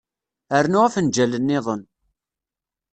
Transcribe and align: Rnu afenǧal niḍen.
Rnu 0.63 0.79
afenǧal 0.85 1.31
niḍen. 1.41 1.81